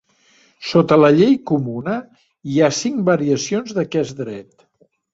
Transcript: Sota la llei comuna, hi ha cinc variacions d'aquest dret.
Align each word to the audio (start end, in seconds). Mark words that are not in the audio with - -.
Sota 0.69 0.97
la 1.01 1.11
llei 1.17 1.35
comuna, 1.51 1.99
hi 2.55 2.59
ha 2.59 2.73
cinc 2.81 3.07
variacions 3.13 3.81
d'aquest 3.81 4.21
dret. 4.27 4.63